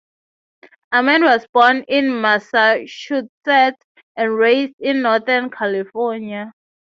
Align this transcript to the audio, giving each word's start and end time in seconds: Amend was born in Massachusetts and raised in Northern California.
Amend 0.91 1.23
was 1.25 1.45
born 1.53 1.83
in 1.87 2.21
Massachusetts 2.21 3.85
and 4.17 4.35
raised 4.35 4.73
in 4.79 5.03
Northern 5.03 5.51
California. 5.51 6.53